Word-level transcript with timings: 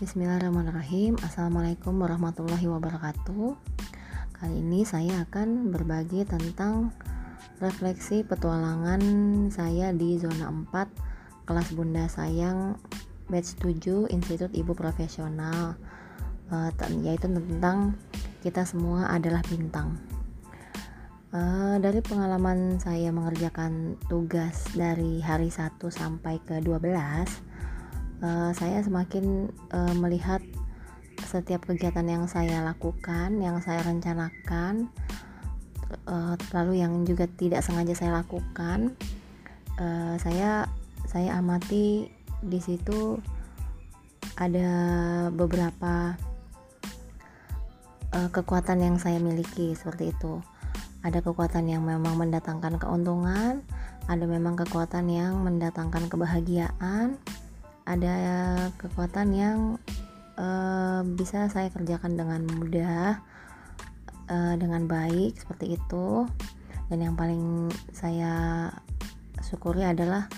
Bismillahirrahmanirrahim. 0.00 1.20
Assalamualaikum 1.20 1.92
warahmatullahi 2.00 2.64
wabarakatuh. 2.72 3.52
Kali 4.32 4.64
ini 4.64 4.80
saya 4.80 5.28
akan 5.28 5.68
berbagi 5.68 6.24
tentang 6.24 6.88
refleksi 7.60 8.24
petualangan 8.24 8.96
saya 9.52 9.92
di 9.92 10.16
zona 10.16 10.48
4 10.48 11.44
kelas 11.44 11.68
bunda 11.76 12.08
sayang 12.08 12.80
batch 13.28 13.60
7 13.60 14.08
Institut 14.08 14.48
Ibu 14.56 14.72
Profesional. 14.72 15.76
Uh, 16.48 16.72
yaitu 17.04 17.28
tentang 17.28 17.92
kita 18.40 18.64
semua 18.64 19.04
adalah 19.12 19.44
bintang. 19.52 20.00
Uh, 21.28 21.76
dari 21.76 22.00
pengalaman 22.00 22.80
saya 22.80 23.12
mengerjakan 23.12 24.00
tugas 24.08 24.64
dari 24.72 25.20
hari 25.20 25.52
1 25.52 25.76
sampai 25.92 26.40
ke 26.40 26.56
12 26.64 27.49
uh, 28.24 28.50
saya 28.56 28.80
semakin 28.84 29.48
uh, 29.72 29.94
melihat 29.96 30.40
setiap 31.20 31.68
kegiatan 31.68 32.06
yang 32.08 32.24
saya 32.26 32.64
lakukan, 32.64 33.38
yang 33.38 33.60
saya 33.60 33.84
rencanakan, 33.84 34.88
uh, 36.08 36.34
lalu 36.56 36.80
yang 36.80 37.04
juga 37.04 37.28
tidak 37.28 37.60
sengaja 37.62 37.92
saya 37.94 38.24
lakukan, 38.24 38.96
uh, 39.76 40.16
saya 40.16 40.66
saya 41.10 41.36
amati 41.38 42.08
di 42.40 42.60
situ 42.62 43.20
ada 44.40 44.70
beberapa 45.28 46.16
uh, 48.16 48.28
kekuatan 48.32 48.80
yang 48.80 48.96
saya 48.96 49.20
miliki 49.20 49.76
seperti 49.76 50.14
itu. 50.14 50.40
Ada 51.00 51.24
kekuatan 51.24 51.64
yang 51.64 51.84
memang 51.84 52.16
mendatangkan 52.20 52.76
keuntungan, 52.76 53.64
ada 54.04 54.24
memang 54.28 54.56
kekuatan 54.56 55.08
yang 55.08 55.40
mendatangkan 55.40 56.12
kebahagiaan, 56.12 57.16
ada 57.90 58.16
kekuatan 58.78 59.28
yang 59.34 59.58
uh, 60.38 61.02
bisa 61.18 61.50
saya 61.50 61.74
kerjakan 61.74 62.14
dengan 62.14 62.46
mudah 62.46 63.18
uh, 64.30 64.54
dengan 64.54 64.86
baik 64.86 65.34
seperti 65.34 65.74
itu. 65.74 66.30
Dan 66.90 67.06
yang 67.06 67.14
paling 67.14 67.70
saya 67.94 68.66
syukuri 69.42 69.86
adalah 69.86 70.30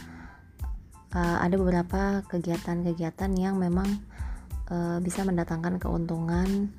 uh, 1.12 1.38
ada 1.40 1.56
beberapa 1.56 2.24
kegiatan-kegiatan 2.28 3.32
yang 3.36 3.60
memang 3.60 3.88
uh, 4.72 5.00
bisa 5.00 5.24
mendatangkan 5.24 5.80
keuntungan 5.80 6.72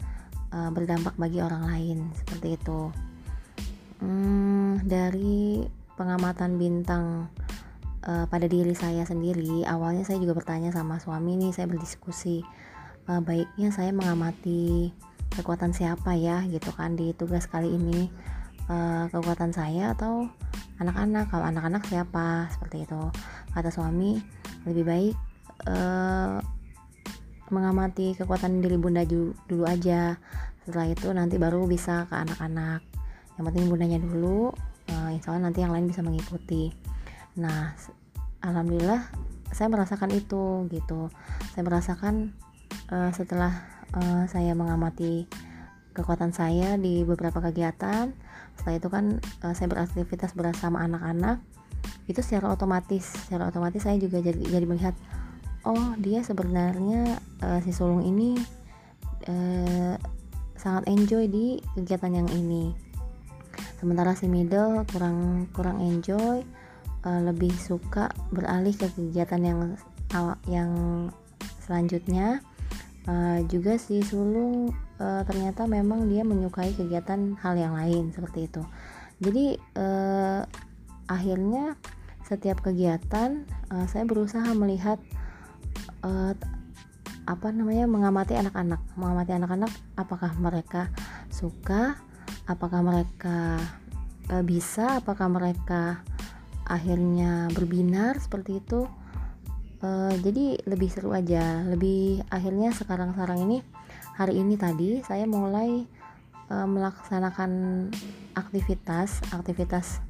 uh, 0.54 0.70
berdampak 0.74 1.14
bagi 1.18 1.42
orang 1.42 1.70
lain 1.70 1.98
seperti 2.18 2.58
itu. 2.58 2.90
Hmm, 4.02 4.82
dari 4.84 5.64
pengamatan 5.94 6.58
bintang 6.58 7.30
uh, 8.08 8.26
pada 8.28 8.46
diri 8.48 8.76
saya 8.76 9.08
sendiri 9.08 9.64
awalnya 9.68 10.04
saya 10.04 10.20
juga 10.20 10.38
bertanya 10.38 10.72
sama 10.72 11.00
suami 11.00 11.36
nih 11.40 11.52
saya 11.56 11.68
berdiskusi 11.68 12.44
uh, 13.08 13.22
baiknya 13.24 13.70
saya 13.72 13.92
mengamati 13.92 14.94
kekuatan 15.34 15.74
siapa 15.74 16.14
ya 16.14 16.46
gitu 16.46 16.70
kan 16.78 16.94
di 16.94 17.12
tugas 17.18 17.50
kali 17.50 17.74
ini. 17.74 18.08
Uh, 18.64 19.12
kekuatan 19.12 19.52
saya 19.52 19.92
atau 19.92 20.32
anak-anak? 20.80 21.28
Kalau 21.28 21.46
anak-anak 21.52 21.84
siapa? 21.90 22.48
Seperti 22.54 22.88
itu. 22.88 23.02
Kata 23.52 23.68
suami 23.74 24.22
lebih 24.64 24.84
baik 24.88 25.16
uh, 25.68 26.40
mengamati 27.52 28.16
kekuatan 28.16 28.64
diri 28.64 28.80
bunda 28.80 29.04
dulu 29.04 29.68
aja. 29.68 30.16
Setelah 30.64 30.88
itu 30.88 31.12
nanti 31.12 31.36
baru 31.36 31.68
bisa 31.68 32.08
ke 32.08 32.16
anak-anak. 32.16 32.80
Yang 33.36 33.44
penting 33.52 33.66
bundanya 33.68 34.00
dulu 34.00 34.54
uh, 34.94 35.10
insya 35.12 35.36
Allah 35.36 35.52
nanti 35.52 35.60
yang 35.60 35.74
lain 35.76 35.90
bisa 35.90 36.00
mengikuti 36.00 36.72
nah 37.34 37.74
alhamdulillah 38.44 39.10
saya 39.54 39.70
merasakan 39.70 40.10
itu 40.12 40.66
gitu. 40.74 41.14
Saya 41.54 41.64
merasakan 41.64 42.34
uh, 42.90 43.14
setelah 43.14 43.54
uh, 43.94 44.26
saya 44.26 44.58
mengamati 44.58 45.30
kekuatan 45.94 46.34
saya 46.34 46.76
di 46.82 47.06
beberapa 47.06 47.38
kegiatan 47.38 48.10
setelah 48.58 48.76
itu 48.78 48.90
kan 48.90 49.06
uh, 49.46 49.54
saya 49.54 49.70
beraktivitas 49.70 50.34
bersama 50.34 50.82
anak-anak 50.82 51.38
itu 52.10 52.20
secara 52.26 52.50
otomatis 52.50 53.06
secara 53.06 53.48
otomatis 53.54 53.86
saya 53.86 54.02
juga 54.02 54.20
jadi 54.20 54.42
jadi 54.42 54.66
melihat 54.66 54.98
oh 55.64 55.94
dia 56.02 56.26
sebenarnya 56.26 57.22
uh, 57.46 57.62
si 57.62 57.70
sulung 57.72 58.02
ini 58.02 58.36
uh, 59.30 59.96
sangat 60.58 60.90
enjoy 60.90 61.28
di 61.28 61.60
kegiatan 61.76 62.24
yang 62.24 62.30
ini. 62.34 62.74
Sementara 63.78 64.16
si 64.16 64.32
middle 64.32 64.88
kurang 64.90 65.52
kurang 65.52 65.84
enjoy 65.84 66.42
uh, 67.04 67.22
lebih 67.24 67.52
suka 67.56 68.12
beralih 68.32 68.74
ke 68.76 68.88
kegiatan 68.92 69.42
yang 69.44 69.60
yang 70.48 70.72
selanjutnya. 71.64 72.44
Uh, 73.04 73.44
juga 73.52 73.76
si 73.76 74.00
sulung 74.00 74.72
uh, 74.96 75.28
ternyata 75.28 75.68
memang 75.68 76.08
dia 76.08 76.24
menyukai 76.24 76.72
kegiatan 76.72 77.36
hal 77.44 77.60
yang 77.60 77.76
lain 77.76 78.16
seperti 78.16 78.48
itu. 78.48 78.64
Jadi 79.20 79.60
uh, 79.76 80.48
akhirnya 81.12 81.76
setiap 82.24 82.64
kegiatan 82.64 83.44
uh, 83.68 83.86
saya 83.92 84.08
berusaha 84.08 84.48
melihat 84.56 85.04
uh, 86.08 86.32
apa 87.28 87.48
namanya 87.52 87.92
mengamati 87.92 88.40
anak-anak. 88.40 88.80
Mengamati 88.96 89.36
anak-anak 89.36 89.72
apakah 90.00 90.32
mereka 90.40 90.88
suka 91.28 92.00
apakah 92.48 92.80
mereka 92.84 93.60
uh, 94.32 94.44
bisa 94.44 95.04
apakah 95.04 95.28
mereka 95.28 96.00
akhirnya 96.74 97.54
berbinar 97.54 98.18
seperti 98.18 98.58
itu. 98.58 98.90
Uh, 99.84 100.16
jadi 100.26 100.58
lebih 100.66 100.90
seru 100.90 101.14
aja. 101.14 101.62
Lebih 101.70 102.26
akhirnya 102.34 102.74
sekarang 102.74 103.14
sekarang 103.14 103.46
ini 103.46 103.62
hari 104.18 104.42
ini 104.42 104.58
tadi 104.58 105.06
saya 105.06 105.30
mulai 105.30 105.86
uh, 106.50 106.66
melaksanakan 106.66 107.52
aktivitas 108.34 109.22
aktivitas 109.30 110.02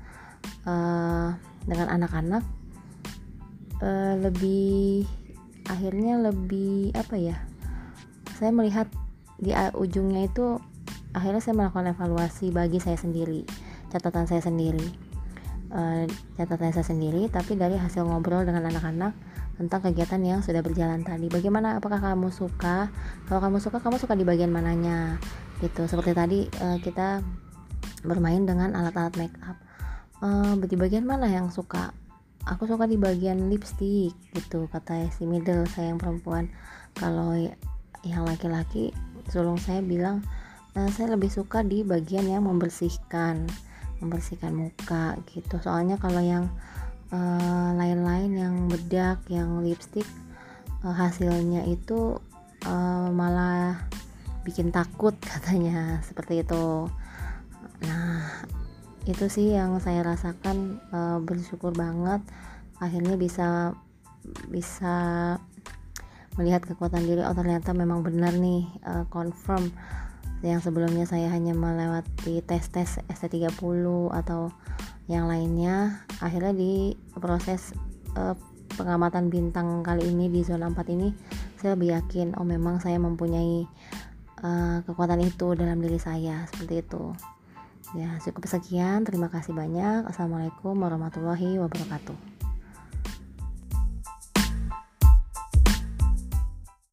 uh, 0.63 1.35
dengan 1.67 1.87
anak-anak. 1.91 2.43
Uh, 3.83 4.15
lebih 4.23 5.03
akhirnya 5.67 6.19
lebih 6.19 6.91
apa 6.95 7.15
ya 7.19 7.35
saya 8.35 8.51
melihat 8.51 8.87
di 9.39 9.51
ujungnya 9.75 10.27
itu 10.27 10.59
akhirnya 11.15 11.41
saya 11.43 11.55
melakukan 11.55 11.95
evaluasi 11.95 12.51
bagi 12.51 12.79
saya 12.79 12.99
sendiri 12.99 13.47
catatan 13.91 14.27
saya 14.27 14.43
sendiri 14.43 15.02
uh, 15.73 16.05
catatan 16.37 16.71
saya 16.71 16.85
sendiri 16.85 17.27
tapi 17.27 17.57
dari 17.57 17.75
hasil 17.75 18.05
ngobrol 18.05 18.45
dengan 18.45 18.69
anak-anak 18.69 19.13
tentang 19.57 19.81
kegiatan 19.89 20.21
yang 20.21 20.39
sudah 20.41 20.61
berjalan 20.65 21.01
tadi. 21.05 21.29
Bagaimana? 21.29 21.77
Apakah 21.77 22.01
kamu 22.01 22.33
suka? 22.33 22.89
Kalau 23.29 23.39
kamu 23.41 23.57
suka, 23.61 23.77
kamu 23.81 23.97
suka 24.01 24.13
di 24.17 24.25
bagian 24.25 24.49
mananya? 24.49 25.21
Gitu. 25.61 25.85
Seperti 25.85 26.11
tadi 26.13 26.39
uh, 26.61 26.77
kita 26.81 27.21
bermain 28.05 28.43
dengan 28.45 28.73
alat-alat 28.73 29.13
make 29.17 29.37
up. 29.45 29.57
Uh, 30.23 30.55
di 30.63 30.77
bagian 30.79 31.05
mana 31.05 31.29
yang 31.29 31.53
suka? 31.53 31.93
Aku 32.43 32.67
suka 32.67 32.83
di 32.89 32.99
bagian 32.99 33.47
lipstick 33.47 34.11
gitu 34.35 34.67
kata 34.67 35.07
si 35.15 35.23
middle 35.23 35.63
saya 35.69 35.95
yang 35.95 35.99
perempuan. 35.99 36.51
Kalau 36.97 37.35
yang 38.03 38.27
laki-laki 38.27 38.91
sulung 39.31 39.55
saya 39.55 39.79
bilang 39.79 40.19
nah, 40.75 40.91
saya 40.91 41.15
lebih 41.15 41.31
suka 41.31 41.63
di 41.63 41.87
bagian 41.87 42.27
yang 42.27 42.43
membersihkan 42.43 43.47
membersihkan 44.03 44.51
muka 44.51 45.15
gitu. 45.31 45.57
Soalnya 45.63 45.95
kalau 45.95 46.19
yang 46.19 46.51
uh, 47.15 47.71
lain-lain 47.79 48.31
yang 48.35 48.55
bedak 48.67 49.23
yang 49.31 49.63
lipstick 49.63 50.05
uh, 50.83 50.91
hasilnya 50.91 51.63
itu 51.71 52.19
uh, 52.67 53.07
malah 53.09 53.87
bikin 54.43 54.75
takut 54.75 55.15
katanya 55.31 56.03
seperti 56.03 56.43
itu. 56.43 56.91
Nah 57.87 58.43
itu 59.03 59.27
sih 59.27 59.55
yang 59.55 59.79
saya 59.79 60.03
rasakan 60.03 60.83
uh, 60.91 61.17
bersyukur 61.23 61.71
banget. 61.71 62.19
Akhirnya 62.83 63.15
bisa 63.15 63.71
bisa 64.51 64.95
melihat 66.39 66.63
kekuatan 66.65 67.03
diri. 67.03 67.21
Oh 67.23 67.35
ternyata 67.35 67.75
memang 67.75 68.03
benar 68.03 68.35
nih 68.35 68.67
uh, 68.83 69.05
confirm 69.11 69.71
yang 70.43 70.59
sebelumnya 70.59 71.07
saya 71.07 71.31
hanya 71.31 71.55
melewati 71.55 72.43
tes-tes 72.43 72.99
ST30 73.07 73.87
atau 74.11 74.51
yang 75.07 75.31
lainnya 75.31 76.03
akhirnya 76.19 76.51
di 76.51 76.99
proses 77.15 77.71
uh, 78.19 78.35
pengamatan 78.75 79.31
bintang 79.31 79.83
kali 79.87 80.11
ini 80.11 80.27
di 80.27 80.43
zona 80.43 80.67
4 80.67 80.95
ini 80.95 81.15
saya 81.55 81.79
lebih 81.79 81.95
yakin 81.95 82.35
oh 82.35 82.43
memang 82.43 82.83
saya 82.83 82.99
mempunyai 82.99 83.63
uh, 84.43 84.83
kekuatan 84.83 85.23
itu 85.23 85.55
dalam 85.55 85.79
diri 85.79 85.97
saya 85.97 86.43
seperti 86.51 86.83
itu. 86.83 87.15
Ya 87.95 88.19
cukup 88.19 88.49
sekian 88.49 89.07
terima 89.07 89.31
kasih 89.31 89.55
banyak. 89.55 90.11
Assalamualaikum 90.11 90.75
warahmatullahi 90.75 91.55
wabarakatuh 91.61 92.32